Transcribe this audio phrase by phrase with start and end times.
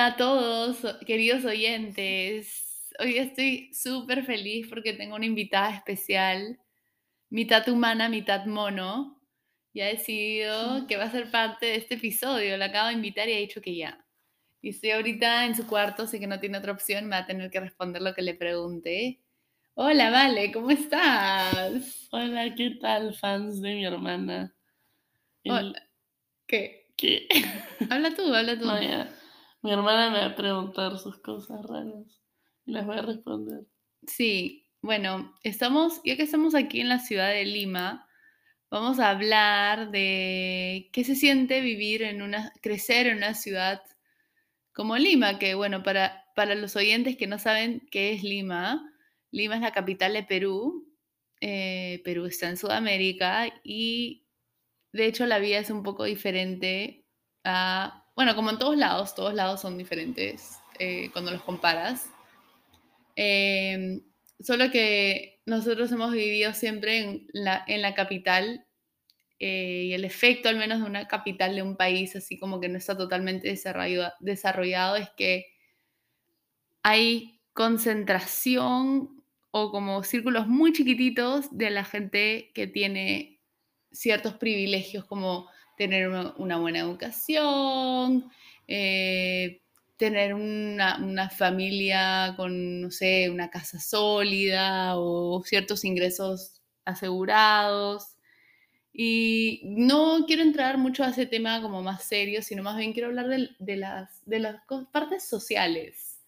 [0.00, 2.90] Hola a todos, queridos oyentes.
[2.98, 6.58] Hoy estoy súper feliz porque tengo una invitada especial,
[7.28, 9.20] mitad humana, mitad mono,
[9.74, 12.56] y ha decidido que va a ser parte de este episodio.
[12.56, 14.02] La acabo de invitar y ha dicho que ya.
[14.62, 17.26] Y estoy ahorita en su cuarto, así que no tiene otra opción, me va a
[17.26, 19.20] tener que responder lo que le pregunte.
[19.74, 22.08] Hola, Vale, ¿cómo estás?
[22.10, 24.54] Hola, ¿qué tal, fans de mi hermana?
[25.44, 25.88] El- Hola.
[26.46, 26.86] ¿Qué?
[26.96, 27.28] ¿Qué?
[27.90, 28.64] Habla tú, habla tú.
[28.64, 29.14] No, ya.
[29.62, 32.20] Mi hermana me va a preguntar sus cosas raras
[32.64, 33.66] y las voy a responder.
[34.06, 38.08] Sí, bueno, estamos, ya que estamos aquí en la ciudad de Lima,
[38.70, 43.82] vamos a hablar de qué se siente vivir en una, crecer en una ciudad
[44.72, 48.90] como Lima, que bueno, para, para los oyentes que no saben qué es Lima,
[49.30, 50.88] Lima es la capital de Perú,
[51.40, 54.26] eh, Perú está en Sudamérica y
[54.92, 57.04] de hecho la vida es un poco diferente
[57.44, 62.10] a, bueno, como en todos lados, todos lados son diferentes eh, cuando los comparas.
[63.16, 64.02] Eh,
[64.38, 68.66] solo que nosotros hemos vivido siempre en la, en la capital
[69.38, 72.68] eh, y el efecto al menos de una capital de un país así como que
[72.68, 75.46] no está totalmente desarrollado, desarrollado es que
[76.82, 83.40] hay concentración o como círculos muy chiquititos de la gente que tiene
[83.92, 85.48] ciertos privilegios como
[85.80, 88.30] tener una, buena educación,
[88.68, 89.62] eh,
[89.96, 98.18] tener una, una, familia con, no sé, una casa sólida o ciertos ingresos asegurados.
[98.92, 103.08] Y no quiero entrar mucho a ese tema como más serio, sino más bien quiero
[103.08, 104.56] hablar de, de las, de las
[104.92, 106.20] partes sociales.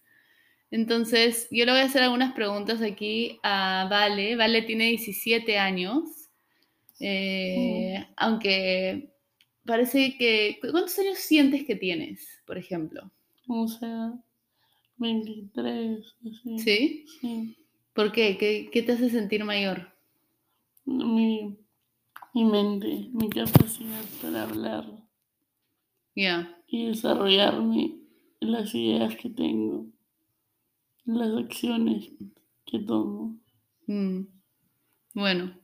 [0.71, 4.35] Entonces, yo le voy a hacer algunas preguntas aquí a Vale.
[4.35, 6.05] Vale tiene 17 años,
[7.01, 9.12] eh, aunque
[9.65, 10.59] parece que...
[10.61, 13.11] ¿Cuántos años sientes que tienes, por ejemplo?
[13.49, 14.13] O sea,
[14.99, 16.05] 23.
[16.27, 16.59] Así.
[16.59, 17.07] ¿Sí?
[17.21, 17.57] Sí.
[17.95, 18.39] ¿Por qué?
[18.39, 19.93] ¿Qué, qué te hace sentir mayor?
[20.85, 21.57] Mi,
[22.35, 24.85] mi mente, mi capacidad para hablar.
[26.15, 26.23] Ya.
[26.23, 26.59] Yeah.
[26.69, 27.99] Y desarrollarme
[28.41, 29.87] las ideas que tengo,
[31.05, 32.11] las acciones
[32.65, 33.39] que tomo.
[33.87, 34.23] Mm.
[35.15, 35.55] Bueno,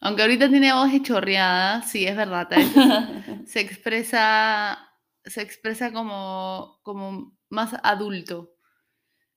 [0.00, 2.48] aunque ahorita tiene voz chorreada, sí, es verdad.
[3.46, 4.86] Se expresa
[5.26, 8.52] se expresa como, como más adulto.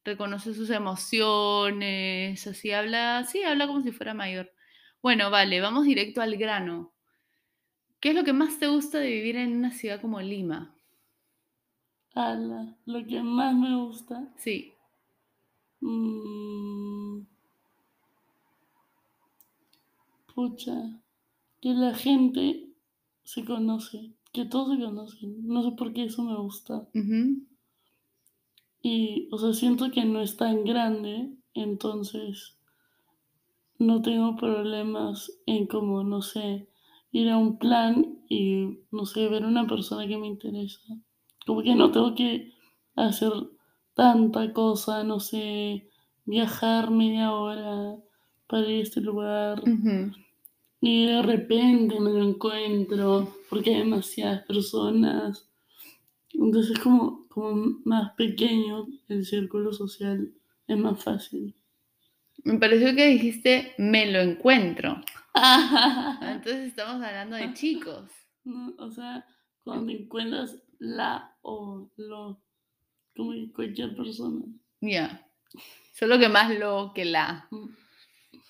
[0.06, 4.52] Reconoce sus emociones, así habla, sí, habla como si fuera mayor.
[5.02, 6.94] Bueno, vale, vamos directo al grano.
[8.00, 10.76] ¿Qué es lo que más te gusta de vivir en una ciudad como Lima?
[12.16, 14.32] Ala, lo que más me gusta.
[14.38, 14.74] Sí.
[15.82, 16.89] Mmm,
[21.62, 22.70] que la gente
[23.24, 25.48] se conoce que todos se conocen.
[25.48, 26.88] No sé por qué eso me gusta.
[26.94, 27.48] Uh -huh.
[28.82, 32.58] Y, o sea, siento que no es tan grande, entonces
[33.78, 36.70] no tengo problemas en como, no sé,
[37.12, 40.82] ir a un plan y, no sé, ver a una persona que me interesa.
[41.46, 42.54] Como que no tengo que
[42.96, 43.34] hacer
[43.96, 45.90] tanta cosa, no sé,
[46.26, 47.98] viajar media hora
[48.48, 49.60] para ir a este lugar.
[49.62, 50.16] Uh -huh.
[50.82, 55.50] Y de repente me lo encuentro porque hay demasiadas personas.
[56.34, 60.32] Entonces es como, como más pequeño el círculo social,
[60.68, 61.54] es más fácil.
[62.44, 65.02] Me pareció que dijiste me lo encuentro.
[66.22, 68.10] Entonces estamos hablando de chicos.
[68.44, 69.26] No, o sea,
[69.64, 72.42] cuando encuentras la o lo,
[73.16, 74.46] como cualquier persona.
[74.82, 74.90] Ya.
[74.90, 75.28] Yeah.
[75.94, 77.48] Solo que más lo que la.
[77.52, 77.68] Mm.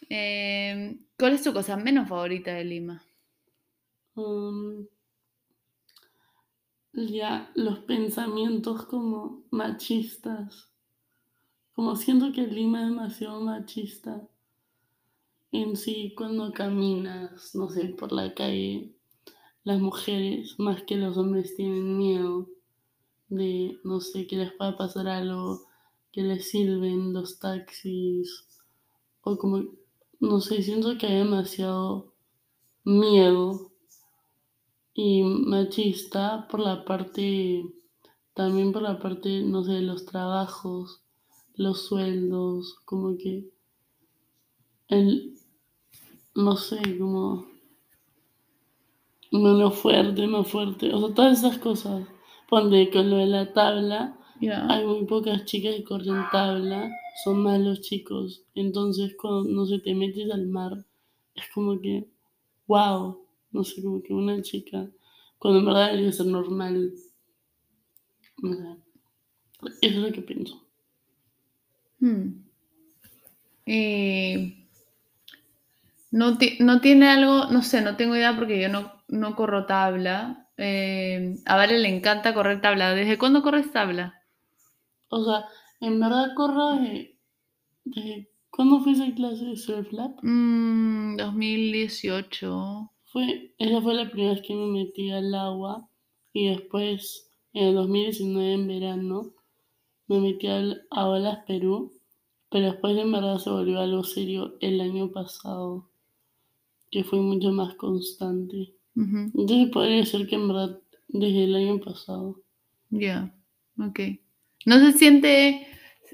[0.09, 3.03] Eh, ¿Cuál es tu cosa menos favorita de Lima?
[4.15, 4.87] Um,
[6.93, 10.69] ya, los pensamientos como machistas.
[11.73, 14.27] Como siento que Lima es demasiado machista.
[15.51, 18.91] En sí, cuando caminas, no sé, por la calle,
[19.63, 22.49] las mujeres, más que los hombres, tienen miedo
[23.29, 25.67] de, no sé, que les pueda pasar algo,
[26.11, 28.45] que les sirven los taxis,
[29.21, 29.63] o como
[30.19, 32.13] no sé, siento que hay demasiado
[32.83, 33.71] miedo
[34.93, 37.63] y machista por la parte,
[38.33, 41.01] también por la parte, no sé, de los trabajos,
[41.55, 43.49] los sueldos, como que
[44.89, 45.37] el,
[46.35, 47.47] no sé, como
[49.31, 52.07] menos fuerte, más fuerte, o sea, todas esas cosas.
[52.49, 54.67] Ponte con lo de la tabla, Yeah.
[54.69, 56.89] hay muy pocas chicas que corren tabla,
[57.23, 58.43] son más los chicos.
[58.55, 60.85] Entonces, cuando no sé, te metes al mar,
[61.35, 62.07] es como que,
[62.67, 63.19] wow,
[63.51, 64.87] no sé, como que una chica,
[65.37, 66.93] cuando en verdad debería ser normal.
[68.41, 68.77] O sea,
[69.61, 70.63] Eso es lo que pienso.
[71.99, 72.45] Hmm.
[73.65, 74.65] Eh,
[76.11, 80.47] no, no, tiene algo, no sé, no tengo idea porque yo no, no corro tabla.
[80.57, 82.93] Eh, a Vale le encanta correr tabla.
[82.95, 84.18] ¿Desde cuándo corres tabla?
[85.09, 85.45] O sea,
[85.81, 87.17] en verdad corro desde...
[88.49, 90.15] ¿Cuándo fue esa clase de Surf Lab?
[90.21, 92.51] 2018.
[92.51, 95.89] Mm, fue, esa fue la primera vez que me metí al agua
[96.33, 99.33] y después, en el 2019 en verano,
[100.07, 101.93] me metí al, a Olas Perú,
[102.49, 105.89] pero después en verdad se volvió algo serio el año pasado,
[106.91, 108.73] que fue mucho más constante.
[108.95, 112.41] Entonces podría ser que en verdad desde el año pasado.
[112.89, 113.33] Ya,
[113.79, 113.99] ok.
[114.65, 115.67] No se siente,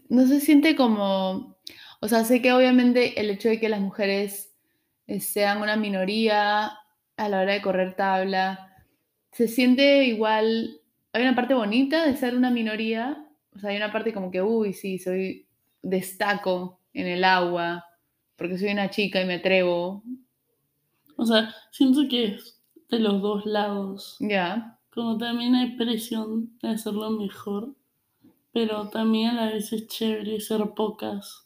[0.10, 1.58] no se siente como,
[2.02, 4.56] o sea, sé que obviamente el hecho de que las mujeres
[5.08, 6.72] eh, sean una minoría
[7.18, 8.74] a la hora de correr tabla,
[9.32, 10.82] se siente igual,
[11.14, 13.26] hay una parte bonita de ser una minoría,
[13.56, 15.46] o sea, hay una parte como que, uy, sí, soy,
[15.86, 17.86] destaco en el agua,
[18.36, 20.04] porque soy una chica y me atrevo.
[21.18, 22.60] O sea, siento que es
[22.90, 24.18] de los dos lados.
[24.20, 24.80] Ya.
[24.94, 27.76] Como también hay presión de hacerlo mejor,
[28.56, 31.46] pero también a la vez es chévere ser pocas.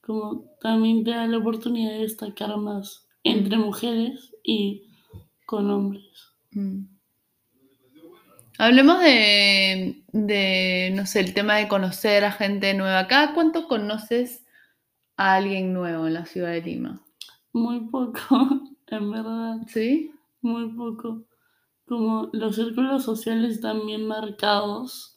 [0.00, 4.88] Como también te da la oportunidad de destacar más entre mujeres y
[5.44, 6.32] con hombres.
[6.52, 6.84] Mm.
[8.56, 13.08] Hablemos de, de, no sé, el tema de conocer a gente nueva.
[13.08, 14.42] ¿Cada cuánto conoces
[15.18, 17.04] a alguien nuevo en la ciudad de Lima?
[17.52, 18.48] Muy poco,
[18.86, 19.56] en verdad.
[19.66, 20.10] ¿Sí?
[20.40, 21.26] Muy poco.
[21.86, 25.11] Como los círculos sociales están bien marcados,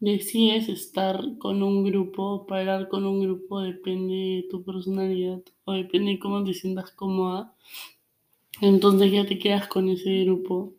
[0.00, 6.12] decides estar con un grupo, parar con un grupo, depende de tu personalidad o depende
[6.12, 7.54] de cómo te sientas cómoda.
[8.60, 10.74] Entonces ya te quedas con ese grupo.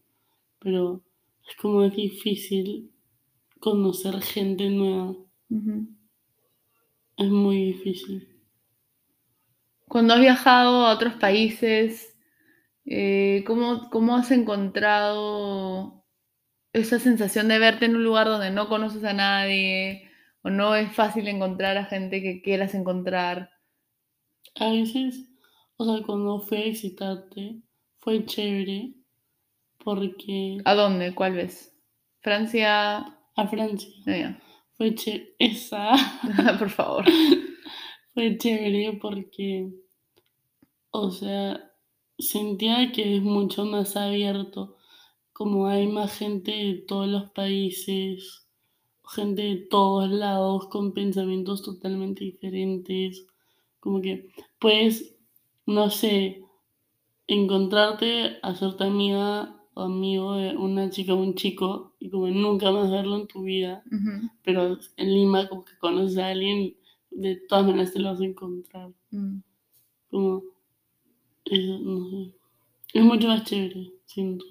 [0.59, 1.01] Pero
[1.47, 2.91] es como es difícil
[3.59, 5.15] conocer gente nueva.
[7.17, 8.27] Es muy difícil.
[9.87, 12.15] Cuando has viajado a otros países,
[12.85, 15.98] eh, ¿cómo, ¿cómo, has encontrado
[16.79, 20.09] esa sensación de verte en un lugar donde no conoces a nadie
[20.41, 23.51] o no es fácil encontrar a gente que quieras encontrar?
[24.55, 25.29] A veces,
[25.77, 27.61] o sea, cuando fui a visitarte,
[27.99, 28.93] fue chévere
[29.83, 30.57] porque...
[30.65, 31.13] ¿A dónde?
[31.15, 31.73] ¿Cuál vez?
[32.21, 32.97] ¿Francia?
[33.35, 33.89] A Francia.
[34.07, 34.41] Ah,
[34.77, 35.35] Fue chévere.
[35.39, 35.91] Esa.
[36.59, 37.05] Por favor.
[38.13, 39.69] Fue chévere porque,
[40.91, 41.71] o sea,
[42.17, 44.77] sentía que es mucho más abierto.
[45.39, 48.45] Como hay más gente de todos los países,
[49.07, 53.25] gente de todos lados con pensamientos totalmente diferentes.
[53.79, 54.27] Como que
[54.59, 55.15] puedes,
[55.65, 56.43] no sé,
[57.25, 63.15] encontrarte, hacerte amiga amigo de una chica o un chico y como nunca más verlo
[63.15, 63.81] en tu vida,
[64.43, 66.75] pero en Lima como que conoces a alguien,
[67.11, 68.91] de todas maneras te lo vas a encontrar.
[69.11, 69.37] Mm.
[70.11, 70.43] Como,
[71.49, 72.33] no sé,
[72.93, 74.45] es mucho más chévere, siento.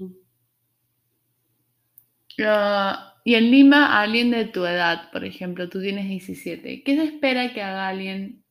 [2.38, 7.52] Y en Lima, alguien de tu edad, por ejemplo, tú tienes 17, ¿qué se espera
[7.52, 8.44] que haga alguien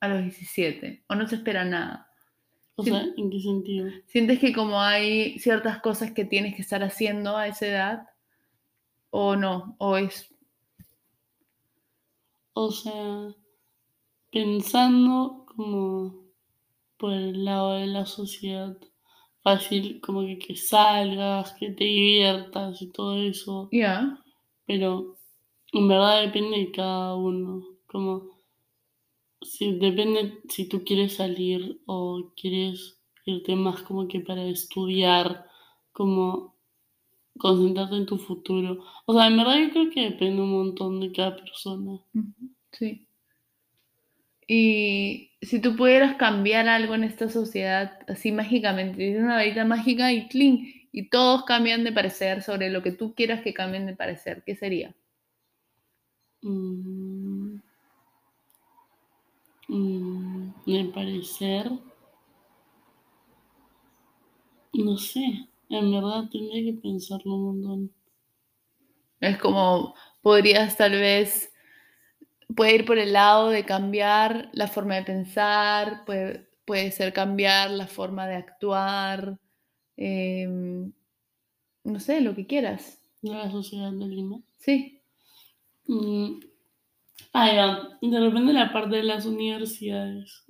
[0.00, 1.04] a los 17?
[1.08, 2.08] ¿O no se espera nada?
[2.74, 3.90] O sea, ¿en qué sentido?
[4.06, 8.08] ¿Sientes que como hay ciertas cosas que tienes que estar haciendo a esa edad?
[9.10, 9.76] ¿O no?
[9.78, 10.34] ¿O es...?
[12.54, 13.28] O sea,
[14.30, 16.26] pensando como
[16.96, 18.76] por el lado de la sociedad,
[19.42, 23.68] fácil como que, que salgas, que te diviertas y todo eso.
[23.72, 24.18] Ya.
[24.66, 25.16] Pero
[25.72, 27.64] en verdad depende de cada uno.
[27.86, 28.32] Como
[29.42, 35.46] Sí, depende si tú quieres salir o quieres irte más como que para estudiar,
[35.92, 36.54] como
[37.38, 38.84] concentrarte en tu futuro.
[39.06, 42.00] O sea, en verdad yo creo que depende un montón de cada persona.
[42.72, 43.06] Sí.
[44.46, 50.12] Y si tú pudieras cambiar algo en esta sociedad así mágicamente, tienes una varita mágica
[50.12, 50.58] y clean,
[50.92, 54.56] y todos cambian de parecer sobre lo que tú quieras que cambien de parecer, ¿qué
[54.56, 54.94] sería?
[56.42, 57.60] Mm.
[59.68, 61.70] Mm, me parecer,
[64.74, 67.90] no sé, en verdad tendría que pensarlo un montón.
[69.20, 71.51] Es como podrías tal vez,
[72.56, 77.70] puede ir por el lado de cambiar la forma de pensar, puede, puede ser cambiar
[77.70, 79.38] la forma de actuar,
[79.96, 80.92] em,
[81.84, 82.98] no sé, lo que quieras.
[83.20, 84.40] ¿De la sociedad de Lima?
[84.58, 85.00] Sí.
[85.86, 86.40] Mm,
[87.32, 90.44] Ah, de repente la parte de las universidades.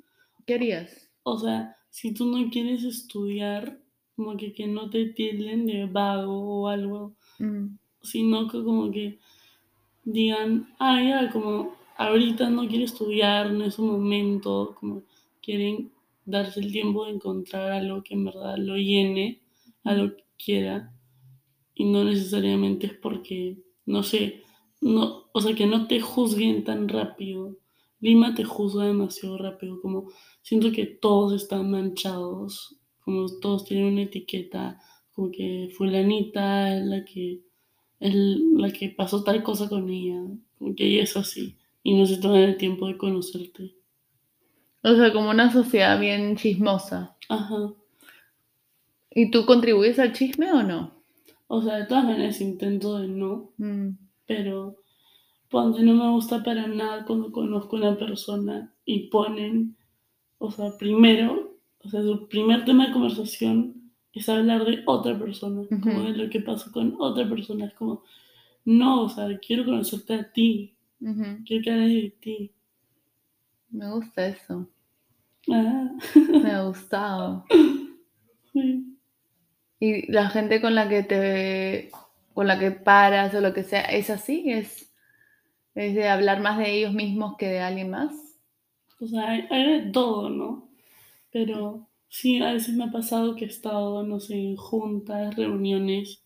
[0.46, 1.08] ¿Qué harías?
[1.22, 3.78] O sea, si tú no quieres estudiar,
[4.16, 7.78] como que, que no te tilden de vago o algo, mm.
[8.02, 9.20] sino que como que
[10.04, 11.76] digan, ah, ya, como
[12.08, 15.02] ahorita no quiere estudiar, no es un momento, como
[15.42, 15.92] quieren
[16.24, 19.40] darse el tiempo de encontrar algo que en verdad lo llene,
[19.84, 20.92] a lo que quiera,
[21.74, 24.42] y no necesariamente es porque, no sé,
[24.80, 27.56] no, o sea, que no te juzguen tan rápido.
[28.00, 30.08] Lima te juzga demasiado rápido, como
[30.42, 34.80] siento que todos están manchados, como todos tienen una etiqueta,
[35.12, 37.42] como que fulanita es la que
[38.00, 40.20] la que pasó tal cosa con ella,
[40.58, 43.74] como que ella es así, y no se toma el tiempo de conocerte.
[44.82, 47.16] O sea, como una sociedad bien chismosa.
[47.28, 47.72] Ajá.
[49.10, 50.92] ¿Y tú contribuyes al chisme o no?
[51.46, 53.90] O sea, de todas maneras intento de no, Mm,
[54.26, 54.76] pero
[55.50, 59.76] ponte, no me gusta para nada cuando conozco a una persona y ponen,
[60.38, 65.66] o sea, primero, o sea, su primer tema de conversación es hablar de otra persona,
[65.68, 67.66] como de lo que pasó con otra persona.
[67.66, 68.02] Es como,
[68.64, 70.74] no, o sea, quiero conocerte a ti,
[71.44, 72.52] quiero que hables de ti.
[73.72, 74.68] Me gusta eso.
[75.50, 75.90] Ah,
[76.42, 77.44] Me ha gustado.
[78.52, 78.98] sí.
[79.80, 81.90] ¿Y la gente con la que te
[82.34, 84.44] con la que paras o lo que sea, es así?
[84.50, 84.90] ¿Es,
[85.74, 88.12] es de hablar más de ellos mismos que de alguien más?
[89.00, 90.68] O sea, hay, hay de todo, ¿no?
[91.32, 96.24] Pero sí, a veces me ha pasado que he estado, no sé, en juntas, reuniones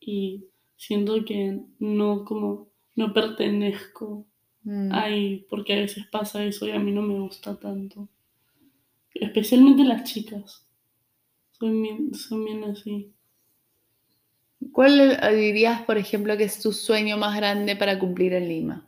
[0.00, 4.26] y siento que no, como, no pertenezco
[4.66, 4.92] Mm.
[4.92, 8.08] ahí, porque a veces pasa eso y a mí no me gusta tanto.
[9.14, 10.66] Especialmente las chicas.
[11.52, 13.12] Son bien, son bien así.
[14.72, 18.86] ¿Cuál eh, dirías, por ejemplo, que es tu sueño más grande para cumplir en Lima?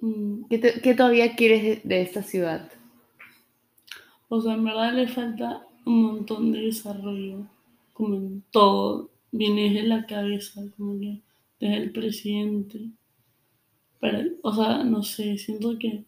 [0.00, 2.70] Mm, ¿Qué, te- qué todavía quieres de, de esta ciudad?
[4.28, 7.46] O sea, en verdad le falta un montón de desarrollo,
[7.92, 11.22] como en todo, viene desde la cabeza, como que
[11.60, 12.90] desde el presidente.
[14.00, 16.04] Pero, o sea, no sé, siento que,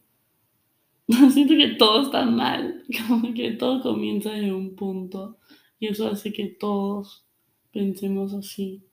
[1.33, 5.39] siento que todo está mal, como que todo comienza desde un punto
[5.79, 7.27] y eso hace que todos
[7.73, 8.85] pensemos así.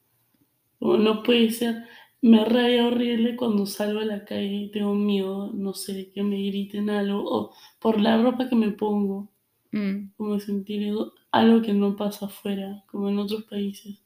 [0.80, 1.86] Como no puede ser,
[2.22, 6.38] me raya horrible cuando salgo a la calle y tengo miedo, no sé, que me
[6.38, 9.32] griten algo o por la ropa que me pongo
[9.72, 10.94] Mm, como sentir
[11.32, 14.00] algo que no pasa afuera, como en otros países.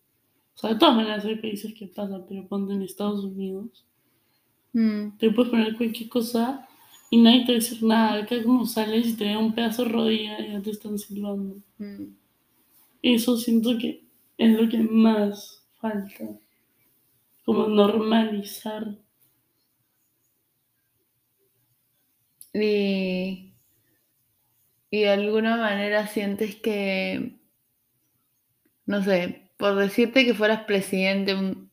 [0.61, 3.83] O sea, de todas maneras hay países que pasa, pero ponte en Estados Unidos,
[4.73, 6.67] mm, te puedes poner cualquier cosa
[7.09, 8.23] y nadie te va a decir nada.
[8.23, 11.57] Acá como sales y te ve un pedazo de rodilla y ya te están silbando.
[11.79, 12.03] mm.
[13.03, 14.05] Eso siento que
[14.37, 16.25] es lo que más falta,
[17.45, 18.97] como normalizar.
[22.53, 23.53] Y,
[24.91, 27.39] y de alguna manera sientes que,
[28.85, 31.71] no sé, por decirte que fueras presidente un-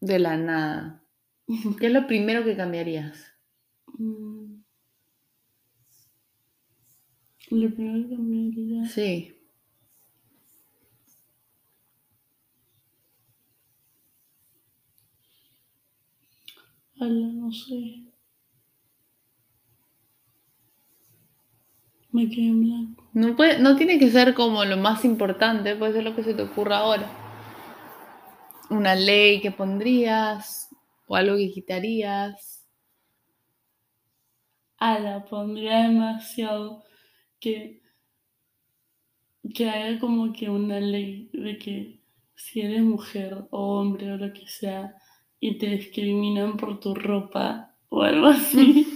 [0.00, 1.04] de la nada,
[1.80, 3.18] ¿qué es lo primero que cambiarías?
[3.98, 4.62] Mm.
[7.50, 9.34] Lo primero que cambiaría, Sí.
[17.04, 17.80] ala, no sé.
[22.14, 23.04] Me quedé en blanco.
[23.12, 26.32] No, puede, no tiene que ser como lo más importante, puede ser lo que se
[26.32, 27.10] te ocurra ahora.
[28.70, 30.68] Una ley que pondrías
[31.08, 32.64] o algo que quitarías.
[34.78, 36.84] ala, pondría demasiado
[37.40, 37.82] que,
[39.52, 42.00] que haya como que una ley de que
[42.36, 44.94] si eres mujer o hombre o lo que sea
[45.40, 48.86] y te discriminan por tu ropa o algo así,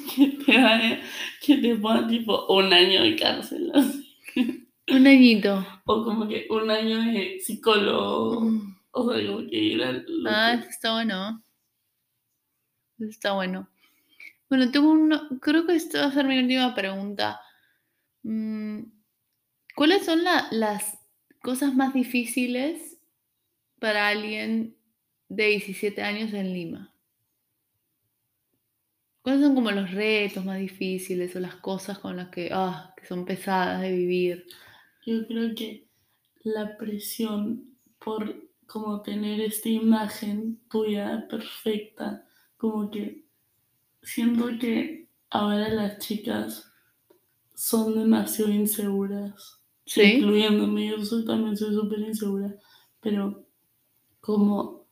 [0.52, 1.00] que te vaya,
[1.45, 4.05] que te pongan tipo un año de cárcel así.
[4.90, 5.67] Un añito.
[5.85, 8.76] o como que un año de psicólogo, Mm.
[8.93, 10.05] o sea, como que ir al...
[10.09, 11.43] lo Ah, que- está bueno.
[12.99, 13.69] Está bueno.
[14.49, 17.40] Bueno, tengo una, creo que esta va a ser mi última pregunta.
[18.23, 18.81] Mm,
[19.76, 20.99] ¿Cuáles son la- las
[21.43, 22.99] cosas más difíciles
[23.78, 24.75] para alguien
[25.28, 26.93] de 17 años en Lima?
[29.29, 33.05] ¿Cuáles son como los retos más difíciles o las cosas con las que, ah, que
[33.05, 34.47] son pesadas de vivir?
[35.05, 35.87] Yo creo que
[36.45, 43.27] la presión por como tener esta imagen tuya perfecta, como que
[44.03, 46.73] siento que ahora las chicas
[47.55, 50.05] son demasiado inseguras, ¿Sí?
[50.05, 52.57] incluyéndome, yo soy, también soy súper insegura,
[53.03, 53.47] pero
[54.21, 54.87] como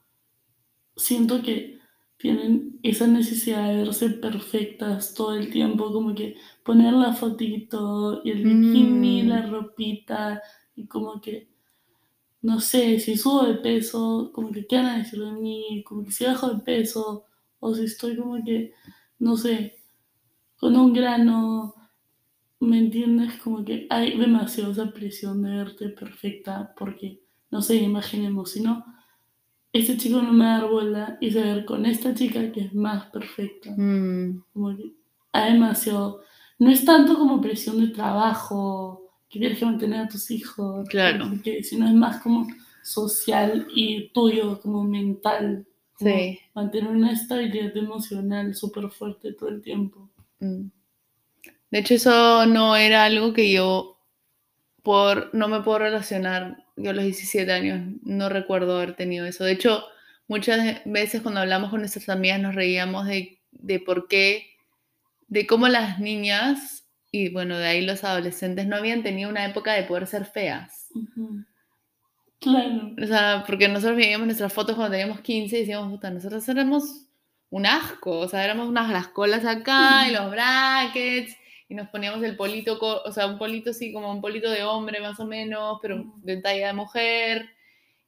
[0.94, 1.75] siento que
[2.18, 8.30] tienen esa necesidad de verse perfectas todo el tiempo, como que poner la fotito y
[8.30, 9.28] el bikini, Mm.
[9.28, 10.42] la ropita,
[10.74, 11.48] y como que
[12.42, 16.04] no sé, si subo de peso, como que qué van a decir de mí, como
[16.04, 17.24] que si bajo de peso,
[17.60, 18.72] o si estoy como que,
[19.18, 19.76] no sé,
[20.56, 21.74] con un grano,
[22.60, 23.34] ¿me entiendes?
[23.42, 27.20] Como que hay demasiada presión de verte perfecta, porque,
[27.50, 28.84] no sé, imaginemos, si no,
[29.72, 33.70] este chico no me da bola y saber con esta chica que es más perfecta.
[33.76, 34.92] Mm, Como que
[35.32, 36.22] hay demasiado.
[36.58, 41.26] No es tanto como presión de trabajo, que tienes que mantener a tus hijos, Claro.
[41.28, 42.46] porque, sino es más como
[42.82, 45.66] social y tuyo, como mental.
[45.98, 46.38] Como Sí.
[46.54, 50.08] Mantener una estabilidad emocional súper fuerte todo el tiempo.
[50.40, 50.68] mm.
[51.68, 53.95] De hecho, eso no era algo que yo
[54.86, 56.58] por no me puedo relacionar.
[56.76, 59.42] Yo a los 17 años no recuerdo haber tenido eso.
[59.42, 59.84] De hecho,
[60.28, 64.46] muchas veces cuando hablamos con nuestras amigas nos reíamos de, de por qué,
[65.26, 69.72] de cómo las niñas y bueno, de ahí los adolescentes no habían tenido una época
[69.72, 70.86] de poder ser feas.
[72.38, 72.92] Claro.
[73.02, 77.08] O sea, porque nosotros veíamos nuestras fotos cuando teníamos 15 y decíamos, puta, nosotros éramos
[77.50, 81.36] un asco, o sea, éramos unas las colas acá y los brackets
[81.68, 85.00] y nos poníamos el polito, o sea, un polito así como un polito de hombre
[85.00, 87.50] más o menos, pero de talla de mujer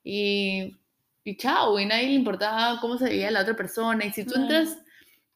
[0.05, 0.77] y,
[1.25, 4.05] y chao, y nadie le importaba cómo se veía la otra persona.
[4.05, 4.79] Y si tú entras,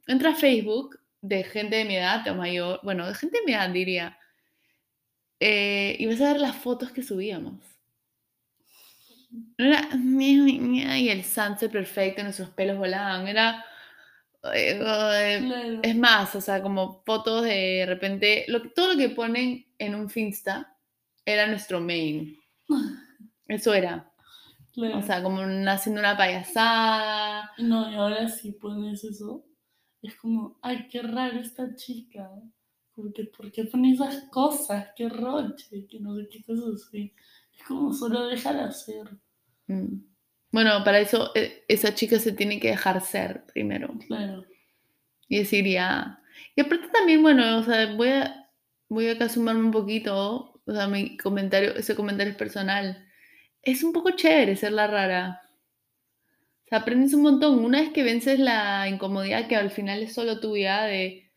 [0.07, 3.53] entras a Facebook de gente de mi edad o mayor, bueno, de gente de mi
[3.53, 4.19] edad diría,
[5.41, 7.61] eh, y vas a ver las fotos que subíamos.
[9.59, 13.65] Era y el sunset perfecto, nuestros pelos volaban, era
[14.43, 15.81] Claro.
[15.83, 20.11] es más, o sea, como fotos de, repente, lo, todo lo que ponen en un
[20.11, 20.77] Finsta
[21.25, 22.37] era nuestro main.
[23.49, 24.11] Eso era.
[24.73, 24.99] Claro.
[24.99, 27.53] O sea, como una- haciendo una payasada.
[27.59, 29.45] No, y ahora si pones eso,
[30.01, 32.31] es como, ay, qué raro esta chica.
[32.95, 34.89] Porque, ¿por qué pone esas cosas?
[34.97, 37.15] Qué roche, que no sé qué cosas así.
[37.55, 39.09] Es como solo déjala hacer.
[39.67, 39.97] Mm.
[40.53, 43.95] Bueno, para eso eh, esa chica se tiene que dejar ser primero.
[44.07, 44.45] Claro.
[45.29, 46.21] Y decir ya.
[46.55, 48.51] Y aparte también, bueno, o sea, voy a,
[48.89, 50.61] voy acá a sumarme un poquito.
[50.65, 53.09] O sea, mi comentario, ese comentario es personal.
[53.63, 55.41] Es un poco chévere ser la rara.
[56.67, 57.65] O sea, aprendes un montón.
[57.65, 61.33] Una vez que vences la incomodidad que al final es solo tuya de,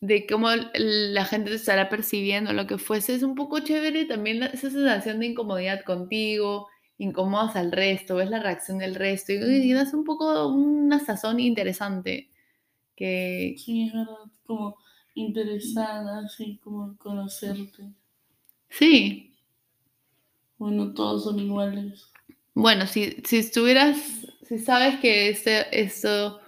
[0.00, 4.42] de cómo la gente te estará percibiendo, lo que fuese, es un poco chévere también
[4.42, 6.68] esa sensación de incomodidad contigo,
[7.02, 11.40] incómodas al resto, ves la reacción del resto y, y das un poco una sazón
[11.40, 12.30] interesante.
[12.96, 14.16] Que, Sí, es verdad.
[14.46, 14.76] Como
[15.14, 17.92] interesada, así como conocerte.
[18.70, 19.32] sí,
[20.58, 22.10] Bueno, todos son iguales.
[22.54, 23.98] bueno, si, si estuvieras,
[24.46, 26.40] si sabes que este, esto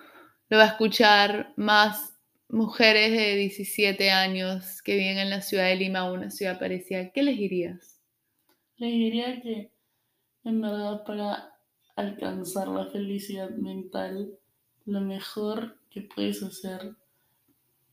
[0.48, 2.14] lo va a escuchar más
[2.48, 7.10] mujeres de 17 años que viven en la ciudad de Lima o una ciudad parecida,
[7.10, 8.00] ¿qué les dirías?
[8.76, 9.72] Le diría que,
[10.44, 11.58] en verdad, para
[11.96, 14.38] alcanzar la felicidad mental,
[14.86, 16.94] lo mejor que puedes hacer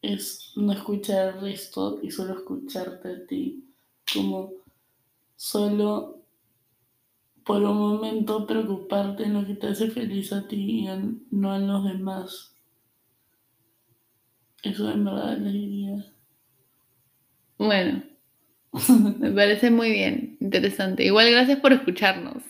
[0.02, 3.64] es no escuchar al resto y solo escucharte a ti.
[4.14, 4.52] Como
[5.36, 6.22] solo
[7.46, 10.88] por un momento preocuparte en lo que te hace feliz a ti y
[11.32, 12.56] no en los demás.
[14.64, 16.14] Eso en verdad les diría.
[17.58, 18.04] Bueno,
[19.20, 21.04] me parece muy bien, interesante.
[21.04, 22.44] Igual gracias por escucharnos.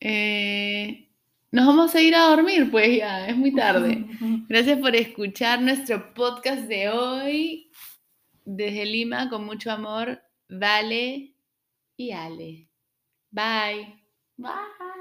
[0.00, 1.08] Eh,
[1.52, 4.04] nos vamos a ir a dormir, pues ya, es muy tarde.
[4.48, 7.70] Gracias por escuchar nuestro podcast de hoy.
[8.44, 11.34] Desde Lima, con mucho amor, Vale
[11.96, 12.68] y Ale.
[13.30, 14.02] Bye.
[14.36, 14.92] Bye.